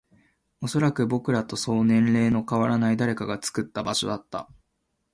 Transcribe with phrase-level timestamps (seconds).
[0.61, 4.49] おそらく、僕らとそう年齢の変わらない誰かが作った場所だった